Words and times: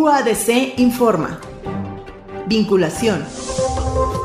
UADC 0.00 0.78
informa. 0.78 1.38
Vinculación. 2.46 3.22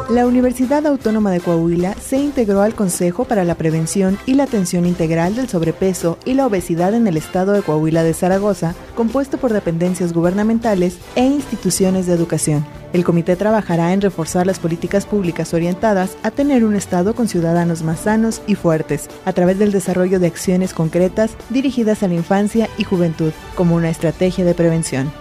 La 0.09 0.25
Universidad 0.25 0.85
Autónoma 0.85 1.31
de 1.31 1.41
Coahuila 1.41 1.95
se 1.95 2.15
integró 2.15 2.61
al 2.61 2.75
Consejo 2.75 3.25
para 3.25 3.43
la 3.43 3.55
Prevención 3.55 4.17
y 4.25 4.35
la 4.35 4.43
Atención 4.43 4.85
Integral 4.85 5.35
del 5.35 5.49
Sobrepeso 5.49 6.17
y 6.23 6.35
la 6.35 6.47
Obesidad 6.47 6.93
en 6.93 7.07
el 7.07 7.17
Estado 7.17 7.51
de 7.51 7.61
Coahuila 7.61 8.03
de 8.03 8.13
Zaragoza, 8.13 8.73
compuesto 8.95 9.37
por 9.37 9.51
dependencias 9.51 10.13
gubernamentales 10.13 10.97
e 11.17 11.25
instituciones 11.25 12.07
de 12.07 12.13
educación. 12.13 12.65
El 12.93 13.03
comité 13.03 13.35
trabajará 13.35 13.91
en 13.91 13.99
reforzar 13.99 14.47
las 14.47 14.59
políticas 14.59 15.05
públicas 15.05 15.53
orientadas 15.53 16.15
a 16.23 16.31
tener 16.31 16.63
un 16.63 16.77
Estado 16.77 17.15
con 17.15 17.27
ciudadanos 17.27 17.83
más 17.83 17.99
sanos 17.99 18.41
y 18.47 18.55
fuertes, 18.55 19.09
a 19.25 19.33
través 19.33 19.59
del 19.59 19.73
desarrollo 19.73 20.21
de 20.21 20.27
acciones 20.27 20.73
concretas 20.73 21.31
dirigidas 21.49 22.01
a 22.01 22.07
la 22.07 22.13
infancia 22.13 22.69
y 22.77 22.85
juventud, 22.85 23.33
como 23.55 23.75
una 23.75 23.89
estrategia 23.89 24.45
de 24.45 24.53
prevención. 24.53 25.11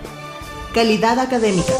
Calidad 0.74 1.20
académica. 1.20 1.72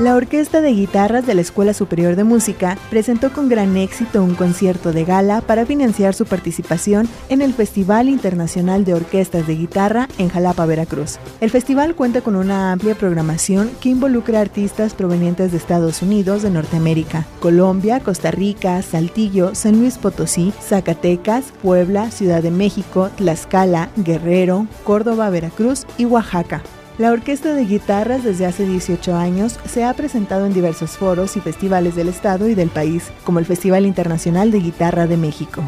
La 0.00 0.16
Orquesta 0.16 0.62
de 0.62 0.72
Guitarras 0.72 1.26
de 1.26 1.34
la 1.34 1.42
Escuela 1.42 1.74
Superior 1.74 2.16
de 2.16 2.24
Música 2.24 2.78
presentó 2.88 3.32
con 3.32 3.48
gran 3.48 3.76
éxito 3.76 4.24
un 4.24 4.34
concierto 4.34 4.90
de 4.92 5.04
gala 5.04 5.42
para 5.42 5.66
financiar 5.66 6.14
su 6.14 6.24
participación 6.24 7.08
en 7.28 7.42
el 7.42 7.52
Festival 7.52 8.08
Internacional 8.08 8.84
de 8.84 8.94
Orquestas 8.94 9.46
de 9.46 9.54
Guitarra 9.54 10.08
en 10.18 10.30
Jalapa, 10.30 10.64
Veracruz. 10.66 11.18
El 11.40 11.50
festival 11.50 11.94
cuenta 11.94 12.22
con 12.22 12.36
una 12.36 12.72
amplia 12.72 12.94
programación 12.94 13.70
que 13.80 13.90
involucra 13.90 14.40
artistas 14.40 14.94
provenientes 14.94 15.52
de 15.52 15.58
Estados 15.58 16.00
Unidos, 16.00 16.42
de 16.42 16.50
Norteamérica, 16.50 17.26
Colombia, 17.38 18.00
Costa 18.00 18.30
Rica, 18.30 18.80
Saltillo, 18.82 19.54
San 19.54 19.78
Luis 19.78 19.98
Potosí, 19.98 20.54
Zacatecas, 20.60 21.52
Puebla, 21.62 22.10
Ciudad 22.10 22.42
de 22.42 22.50
México, 22.50 23.10
Tlaxcala, 23.16 23.90
Guerrero, 23.96 24.66
Córdoba, 24.84 25.28
Veracruz 25.28 25.86
y 25.98 26.06
Oaxaca. 26.06 26.62
La 26.98 27.10
Orquesta 27.10 27.54
de 27.54 27.64
Guitarras 27.64 28.22
desde 28.22 28.44
hace 28.44 28.66
18 28.66 29.16
años 29.16 29.58
se 29.66 29.82
ha 29.82 29.94
presentado 29.94 30.44
en 30.44 30.52
diversos 30.52 30.98
foros 30.98 31.38
y 31.38 31.40
festivales 31.40 31.96
del 31.96 32.08
estado 32.08 32.48
y 32.48 32.54
del 32.54 32.68
país, 32.68 33.10
como 33.24 33.38
el 33.38 33.46
Festival 33.46 33.86
Internacional 33.86 34.50
de 34.50 34.60
Guitarra 34.60 35.06
de 35.06 35.16
México. 35.16 35.62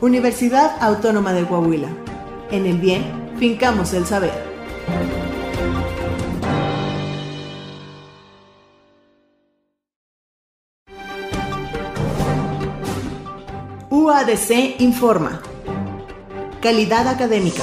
Universidad 0.00 0.72
Autónoma 0.80 1.32
de 1.32 1.46
Coahuila. 1.46 1.88
En 2.50 2.66
el 2.66 2.78
bien, 2.78 3.04
fincamos 3.38 3.92
el 3.92 4.04
saber. 4.04 4.32
UADC 13.90 14.80
informa. 14.80 15.40
Calidad 16.60 17.06
académica. 17.06 17.62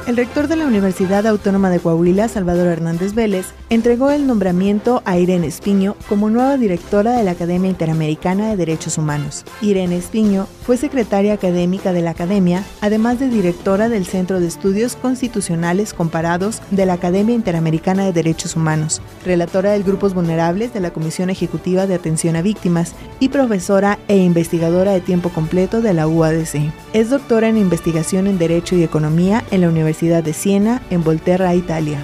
el 0.07 0.15
rector 0.15 0.47
de 0.47 0.55
la 0.55 0.65
Universidad 0.65 1.27
Autónoma 1.27 1.69
de 1.69 1.81
Coahuila, 1.81 2.29
Salvador 2.29 2.67
Hernández 2.67 3.13
Vélez, 3.13 3.47
entregó 3.69 4.09
el 4.09 4.25
nombramiento 4.25 5.01
a 5.03 5.17
Irene 5.17 5.47
Espiño 5.47 5.97
como 6.07 6.29
nueva 6.29 6.55
directora 6.55 7.11
de 7.11 7.25
la 7.25 7.31
Academia 7.31 7.69
Interamericana 7.69 8.47
de 8.47 8.55
Derechos 8.55 8.97
Humanos. 8.97 9.43
Irene 9.61 9.97
Espiño 9.97 10.47
fue 10.65 10.77
secretaria 10.77 11.33
académica 11.33 11.91
de 11.91 12.01
la 12.01 12.11
Academia, 12.11 12.63
además 12.79 13.19
de 13.19 13.27
directora 13.27 13.89
del 13.89 14.05
Centro 14.05 14.39
de 14.39 14.47
Estudios 14.47 14.95
Constitucionales 14.95 15.93
Comparados 15.93 16.61
de 16.71 16.85
la 16.85 16.93
Academia 16.93 17.35
Interamericana 17.35 18.05
de 18.05 18.13
Derechos 18.13 18.55
Humanos, 18.55 19.01
relatora 19.25 19.71
del 19.71 19.83
Grupos 19.83 20.13
Vulnerables 20.13 20.73
de 20.73 20.79
la 20.79 20.91
Comisión 20.91 21.29
Ejecutiva 21.29 21.85
de 21.85 21.95
Atención 21.95 22.37
a 22.37 22.41
Víctimas 22.41 22.93
y 23.19 23.27
profesora 23.27 23.99
e 24.07 24.15
investigadora 24.15 24.93
de 24.93 25.01
tiempo 25.01 25.29
completo 25.29 25.81
de 25.81 25.93
la 25.93 26.07
UADC. 26.07 26.71
Es 26.93 27.09
doctora 27.09 27.49
en 27.49 27.57
investigación 27.57 28.27
en 28.27 28.37
Derecho 28.37 28.77
y 28.77 28.83
Economía 28.83 29.43
en 29.51 29.61
la 29.61 29.67
Universidad 29.97 30.23
de 30.23 30.33
Siena, 30.33 30.83
en 30.91 31.03
Volterra, 31.03 31.55
Italia. 31.55 32.03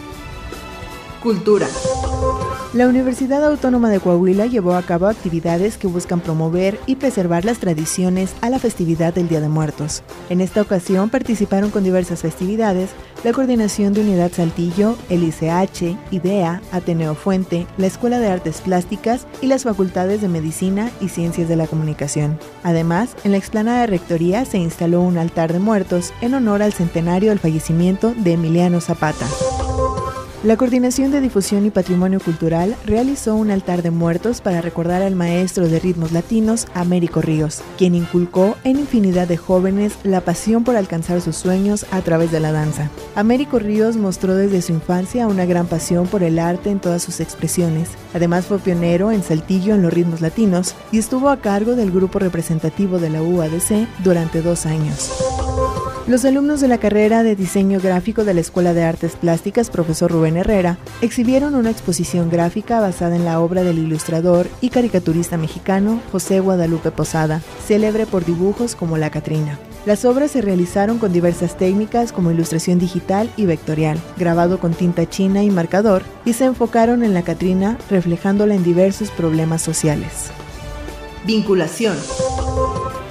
Cultura. 1.21 1.67
La 2.73 2.87
Universidad 2.87 3.45
Autónoma 3.45 3.91
de 3.91 3.99
Coahuila 3.99 4.47
llevó 4.47 4.73
a 4.73 4.81
cabo 4.81 5.05
actividades 5.05 5.77
que 5.77 5.85
buscan 5.85 6.21
promover 6.21 6.79
y 6.87 6.95
preservar 6.95 7.45
las 7.45 7.59
tradiciones 7.59 8.33
a 8.41 8.49
la 8.49 8.57
festividad 8.57 9.13
del 9.13 9.29
Día 9.29 9.41
de 9.41 9.47
Muertos. 9.47 10.01
En 10.31 10.41
esta 10.41 10.63
ocasión 10.63 11.11
participaron 11.11 11.69
con 11.69 11.83
diversas 11.83 12.23
festividades 12.23 12.89
la 13.23 13.31
Coordinación 13.31 13.93
de 13.93 14.01
Unidad 14.01 14.31
Saltillo, 14.31 14.97
el 15.11 15.23
ICH, 15.23 15.95
IDEA, 16.09 16.63
Ateneo 16.71 17.13
Fuente, 17.13 17.67
la 17.77 17.85
Escuela 17.85 18.17
de 18.17 18.29
Artes 18.29 18.61
Plásticas 18.61 19.27
y 19.39 19.45
las 19.45 19.65
Facultades 19.65 20.21
de 20.21 20.27
Medicina 20.27 20.89
y 20.99 21.09
Ciencias 21.09 21.47
de 21.47 21.55
la 21.55 21.67
Comunicación. 21.67 22.39
Además, 22.63 23.15
en 23.23 23.33
la 23.33 23.37
explanada 23.37 23.81
de 23.81 23.87
Rectoría 23.87 24.45
se 24.45 24.57
instaló 24.57 25.01
un 25.01 25.19
altar 25.19 25.53
de 25.53 25.59
muertos 25.59 26.11
en 26.21 26.33
honor 26.33 26.63
al 26.63 26.73
centenario 26.73 27.29
del 27.29 27.39
fallecimiento 27.39 28.15
de 28.17 28.33
Emiliano 28.33 28.81
Zapata. 28.81 29.27
La 30.43 30.57
Coordinación 30.57 31.11
de 31.11 31.21
Difusión 31.21 31.65
y 31.65 31.69
Patrimonio 31.69 32.19
Cultural 32.19 32.75
realizó 32.85 33.33
un 33.33 33.49
altar 33.49 33.81
de 33.81 33.91
muertos 33.91 34.41
para 34.41 34.59
recordar 34.59 35.01
al 35.01 35.15
maestro 35.15 35.69
de 35.69 35.79
ritmos 35.79 36.11
latinos, 36.11 36.67
Américo 36.73 37.21
Ríos, 37.21 37.61
quien 37.77 37.95
inculcó 37.95 38.57
en 38.65 38.77
infinidad 38.77 39.25
de 39.25 39.37
jóvenes 39.37 39.93
la 40.03 40.19
pasión 40.19 40.65
por 40.65 40.75
alcanzar 40.75 41.21
sus 41.21 41.37
sueños 41.37 41.85
a 41.91 42.01
través 42.01 42.29
de 42.29 42.41
la 42.41 42.51
danza. 42.51 42.89
Américo 43.15 43.57
Ríos 43.57 43.95
mostró 43.95 44.35
desde 44.35 44.61
su 44.61 44.73
infancia 44.73 45.27
una 45.27 45.45
gran 45.45 45.67
pasión 45.67 46.07
por 46.07 46.23
el 46.23 46.37
arte 46.37 46.71
en 46.71 46.81
todas 46.81 47.01
sus 47.01 47.21
expresiones. 47.21 47.91
Además 48.13 48.45
fue 48.45 48.59
pionero 48.59 49.11
en 49.11 49.23
Saltillo 49.23 49.73
en 49.75 49.81
los 49.81 49.93
ritmos 49.93 50.19
latinos 50.19 50.75
y 50.91 50.97
estuvo 50.97 51.29
a 51.29 51.37
cargo 51.37 51.77
del 51.77 51.89
grupo 51.89 52.19
representativo 52.19 52.99
de 52.99 53.11
la 53.11 53.23
UADC 53.23 53.87
durante 54.03 54.41
dos 54.41 54.65
años. 54.65 55.32
Los 56.05 56.25
alumnos 56.25 56.59
de 56.59 56.67
la 56.67 56.79
carrera 56.79 57.23
de 57.23 57.33
diseño 57.33 57.79
gráfico 57.79 58.25
de 58.25 58.33
la 58.33 58.41
Escuela 58.41 58.73
de 58.73 58.83
Artes 58.83 59.15
Plásticas 59.15 59.69
Profesor 59.69 60.11
Rubén 60.11 60.35
Herrera 60.35 60.77
exhibieron 61.01 61.55
una 61.55 61.71
exposición 61.71 62.29
gráfica 62.29 62.81
basada 62.81 63.15
en 63.15 63.23
la 63.23 63.39
obra 63.39 63.63
del 63.63 63.79
ilustrador 63.79 64.49
y 64.59 64.69
caricaturista 64.69 65.37
mexicano 65.37 66.01
José 66.11 66.41
Guadalupe 66.41 66.91
Posada, 66.91 67.41
célebre 67.65 68.05
por 68.05 68.25
dibujos 68.25 68.75
como 68.75 68.97
La 68.97 69.11
Catrina. 69.11 69.57
Las 69.85 70.03
obras 70.03 70.31
se 70.31 70.41
realizaron 70.41 70.97
con 70.97 71.13
diversas 71.13 71.57
técnicas 71.57 72.11
como 72.11 72.31
ilustración 72.31 72.79
digital 72.79 73.29
y 73.37 73.45
vectorial, 73.45 73.97
grabado 74.17 74.59
con 74.59 74.73
tinta 74.73 75.09
china 75.09 75.41
y 75.43 75.51
marcador, 75.51 76.03
y 76.25 76.33
se 76.33 76.43
enfocaron 76.43 77.03
en 77.03 77.13
la 77.13 77.21
Catrina 77.21 77.77
reflejándola 77.89 78.55
en 78.55 78.63
diversos 78.65 79.09
problemas 79.09 79.61
sociales. 79.61 80.31
Vinculación. 81.25 81.95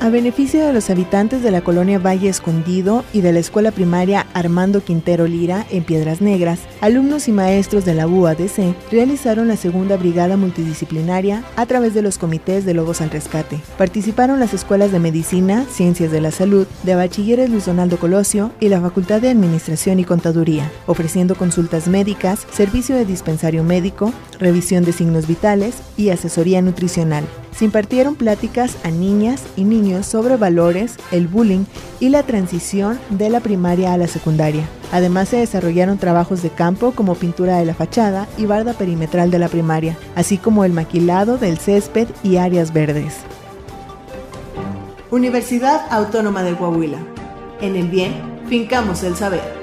A 0.03 0.11
beneficio 0.11 0.67
de 0.67 0.73
los 0.73 0.91
habitantes 0.91 1.45
de 1.45 1.53
la 1.53 1.61
colonia 1.61 2.01
Valle 2.01 2.29
Escondido 2.29 3.05
y 3.13 3.21
de 3.21 3.33
la 3.33 3.39
escuela 3.39 3.71
primaria 3.71 4.27
Armando 4.35 4.83
Quintero 4.83 5.29
Lira 5.29 5.65
en 5.71 5.85
Piedras 5.85 6.21
Negras, 6.21 6.59
alumnos 6.81 7.29
y 7.29 7.33
maestros 7.33 7.85
de 7.85 7.95
la 7.95 8.09
UADC 8.09 8.75
realizaron 8.91 9.47
la 9.47 9.57
segunda 9.57 9.97
brigada 9.97 10.37
multidisciplinaria 10.37 11.45
a 11.55 11.67
través 11.67 11.95
de 11.95 12.03
los 12.03 12.19
comités 12.19 12.65
de 12.65 12.75
Lobos 12.75 13.01
al 13.01 13.11
Rescate. 13.11 13.61
Participaron 13.79 14.41
las 14.41 14.55
escuelas 14.55 14.91
de 14.91 14.99
Medicina, 14.99 15.67
Ciencias 15.71 16.11
de 16.11 16.21
la 16.21 16.33
Salud, 16.33 16.67
de 16.83 16.97
Bachilleres 16.97 17.49
Luis 17.49 17.67
Donaldo 17.67 17.97
Colosio 17.97 18.51
y 18.59 18.71
la 18.71 18.81
Facultad 18.81 19.21
de 19.21 19.31
Administración 19.31 20.01
y 20.01 20.05
Contaduría, 20.05 20.69
ofreciendo 20.89 21.37
consultas 21.37 21.87
médicas, 21.87 22.45
servicio 22.53 22.97
de 22.97 23.05
dispensario 23.05 23.63
médico, 23.63 24.13
revisión 24.41 24.85
de 24.85 24.95
signos 24.95 25.29
vitales 25.29 25.77
y 25.97 26.09
asesoría 26.09 26.61
nutricional. 26.61 27.23
Se 27.62 27.67
impartieron 27.67 28.17
pláticas 28.17 28.76
a 28.82 28.91
niñas 28.91 29.44
y 29.55 29.62
niños 29.62 30.06
sobre 30.06 30.37
valores, 30.37 30.97
el 31.12 31.29
bullying 31.29 31.64
y 32.00 32.09
la 32.09 32.25
transición 32.25 32.99
de 33.09 33.31
la 33.31 33.38
primaria 33.38 33.93
a 33.93 33.97
la 33.97 34.09
secundaria. 34.09 34.69
Además 34.91 35.29
se 35.29 35.37
desarrollaron 35.37 35.97
trabajos 35.97 36.43
de 36.43 36.50
campo 36.50 36.91
como 36.91 37.14
pintura 37.14 37.59
de 37.59 37.64
la 37.64 37.75
fachada 37.75 38.26
y 38.37 38.47
barda 38.47 38.73
perimetral 38.73 39.31
de 39.31 39.38
la 39.38 39.49
primaria, 39.49 39.97
así 40.17 40.38
como 40.38 40.64
el 40.64 40.73
maquilado 40.73 41.38
del 41.38 41.56
césped 41.56 42.09
y 42.25 42.38
áreas 42.38 42.73
verdes. 42.73 43.19
Universidad 45.12 45.87
Autónoma 45.88 46.43
de 46.43 46.56
Coahuila. 46.56 46.99
En 47.61 47.76
el 47.76 47.87
bien, 47.87 48.41
fincamos 48.49 49.05
el 49.05 49.15
saber. 49.15 49.62